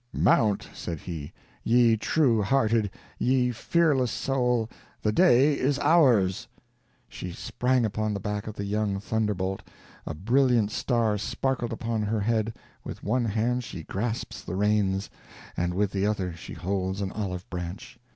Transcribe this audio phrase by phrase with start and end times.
[0.13, 1.31] "Mount," said he,
[1.63, 4.67] "ye true hearted, ye fearless soul
[5.03, 6.47] the day is ours."
[7.07, 9.61] She sprang upon the back of the young thunder bolt,
[10.07, 15.07] a brilliant star sparkles upon her head, with one hand she grasps the reins,
[15.55, 17.99] and with the other she holds an olive branch.